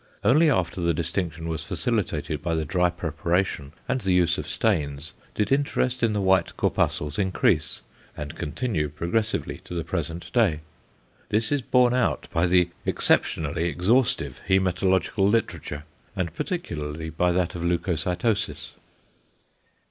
Only 0.23 0.49
after 0.49 0.81
the 0.81 0.95
distinction 0.95 1.47
was 1.47 1.61
facilitated 1.63 2.41
by 2.41 2.55
the 2.55 2.65
dry 2.65 2.89
preparation 2.89 3.71
and 3.87 4.01
the 4.01 4.13
use 4.15 4.39
of 4.39 4.47
stains, 4.49 5.13
did 5.35 5.51
interest 5.51 6.01
in 6.01 6.13
the 6.13 6.21
white 6.21 6.57
corpuscles 6.57 7.19
increase, 7.19 7.83
and 8.17 8.33
continue 8.35 8.89
progressively 8.89 9.59
to 9.59 9.75
the 9.75 9.83
present 9.83 10.33
day. 10.33 10.61
This 11.29 11.51
is 11.51 11.61
borne 11.61 11.93
out 11.93 12.27
by 12.33 12.47
the 12.47 12.69
exceptionally 12.83 13.65
exhaustive 13.65 14.41
hæmatological 14.49 15.29
literature, 15.29 15.83
and 16.15 16.33
particularly 16.33 17.11
by 17.11 17.31
that 17.33 17.53
of 17.53 17.63
leucocytosis. 17.63 18.71